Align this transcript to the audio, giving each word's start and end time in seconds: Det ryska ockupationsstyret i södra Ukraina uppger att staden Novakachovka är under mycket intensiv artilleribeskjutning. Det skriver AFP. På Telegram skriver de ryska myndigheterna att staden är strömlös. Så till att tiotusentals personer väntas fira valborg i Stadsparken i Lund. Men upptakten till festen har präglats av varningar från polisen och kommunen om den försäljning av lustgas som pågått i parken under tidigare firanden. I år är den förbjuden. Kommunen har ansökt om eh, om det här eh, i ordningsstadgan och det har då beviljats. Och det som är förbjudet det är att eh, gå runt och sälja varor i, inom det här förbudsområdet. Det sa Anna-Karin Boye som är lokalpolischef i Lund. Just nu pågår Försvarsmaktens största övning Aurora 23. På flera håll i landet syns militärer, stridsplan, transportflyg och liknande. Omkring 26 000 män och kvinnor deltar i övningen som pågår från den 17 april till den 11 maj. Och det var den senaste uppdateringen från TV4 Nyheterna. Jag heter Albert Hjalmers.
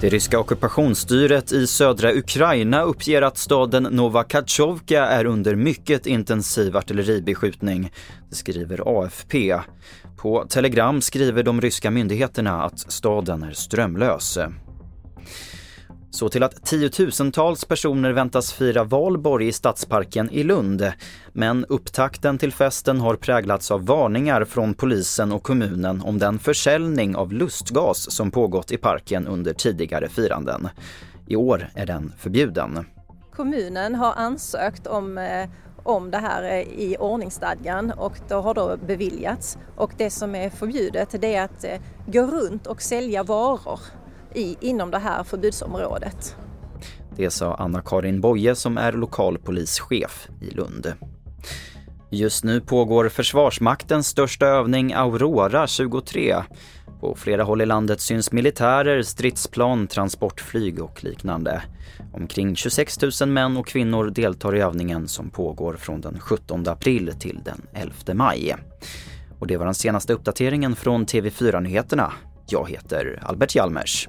Det 0.00 0.08
ryska 0.08 0.38
ockupationsstyret 0.38 1.52
i 1.52 1.66
södra 1.66 2.12
Ukraina 2.12 2.82
uppger 2.82 3.22
att 3.22 3.38
staden 3.38 3.82
Novakachovka 3.82 5.06
är 5.06 5.24
under 5.24 5.54
mycket 5.54 6.06
intensiv 6.06 6.76
artilleribeskjutning. 6.76 7.92
Det 8.30 8.36
skriver 8.36 9.02
AFP. 9.02 9.60
På 10.16 10.44
Telegram 10.48 11.00
skriver 11.00 11.42
de 11.42 11.60
ryska 11.60 11.90
myndigheterna 11.90 12.62
att 12.62 12.92
staden 12.92 13.42
är 13.42 13.52
strömlös. 13.52 14.38
Så 16.18 16.28
till 16.28 16.42
att 16.42 16.64
tiotusentals 16.64 17.64
personer 17.64 18.12
väntas 18.12 18.52
fira 18.52 18.84
valborg 18.84 19.48
i 19.48 19.52
Stadsparken 19.52 20.30
i 20.30 20.42
Lund. 20.42 20.92
Men 21.32 21.64
upptakten 21.64 22.38
till 22.38 22.52
festen 22.52 23.00
har 23.00 23.16
präglats 23.16 23.70
av 23.70 23.86
varningar 23.86 24.44
från 24.44 24.74
polisen 24.74 25.32
och 25.32 25.42
kommunen 25.42 26.02
om 26.02 26.18
den 26.18 26.38
försäljning 26.38 27.16
av 27.16 27.32
lustgas 27.32 28.10
som 28.10 28.30
pågått 28.30 28.72
i 28.72 28.76
parken 28.76 29.26
under 29.26 29.52
tidigare 29.52 30.08
firanden. 30.08 30.68
I 31.26 31.36
år 31.36 31.68
är 31.74 31.86
den 31.86 32.12
förbjuden. 32.18 32.86
Kommunen 33.36 33.94
har 33.94 34.12
ansökt 34.16 34.86
om 34.86 35.18
eh, 35.18 35.50
om 35.82 36.10
det 36.10 36.18
här 36.18 36.42
eh, 36.42 36.60
i 36.60 36.96
ordningsstadgan 37.00 37.92
och 37.92 38.18
det 38.28 38.34
har 38.34 38.54
då 38.54 38.76
beviljats. 38.86 39.58
Och 39.76 39.92
det 39.96 40.10
som 40.10 40.34
är 40.34 40.50
förbjudet 40.50 41.20
det 41.20 41.34
är 41.34 41.44
att 41.44 41.64
eh, 41.64 41.80
gå 42.06 42.22
runt 42.22 42.66
och 42.66 42.82
sälja 42.82 43.22
varor 43.22 43.80
i, 44.34 44.56
inom 44.60 44.90
det 44.90 44.98
här 44.98 45.24
förbudsområdet. 45.24 46.36
Det 47.16 47.30
sa 47.30 47.54
Anna-Karin 47.54 48.20
Boye 48.20 48.54
som 48.54 48.78
är 48.78 48.92
lokalpolischef 48.92 50.28
i 50.40 50.50
Lund. 50.50 50.92
Just 52.10 52.44
nu 52.44 52.60
pågår 52.60 53.08
Försvarsmaktens 53.08 54.06
största 54.06 54.46
övning 54.46 54.92
Aurora 54.94 55.66
23. 55.66 56.36
På 57.00 57.14
flera 57.14 57.42
håll 57.42 57.60
i 57.60 57.66
landet 57.66 58.00
syns 58.00 58.32
militärer, 58.32 59.02
stridsplan, 59.02 59.86
transportflyg 59.86 60.82
och 60.82 61.04
liknande. 61.04 61.62
Omkring 62.12 62.56
26 62.56 62.98
000 63.20 63.28
män 63.28 63.56
och 63.56 63.66
kvinnor 63.66 64.10
deltar 64.10 64.56
i 64.56 64.60
övningen 64.60 65.08
som 65.08 65.30
pågår 65.30 65.74
från 65.74 66.00
den 66.00 66.20
17 66.20 66.68
april 66.68 67.14
till 67.18 67.40
den 67.44 67.62
11 67.72 67.94
maj. 68.14 68.56
Och 69.38 69.46
det 69.46 69.56
var 69.56 69.64
den 69.64 69.74
senaste 69.74 70.12
uppdateringen 70.12 70.76
från 70.76 71.06
TV4 71.06 71.60
Nyheterna. 71.60 72.12
Jag 72.46 72.70
heter 72.70 73.22
Albert 73.22 73.54
Hjalmers. 73.54 74.08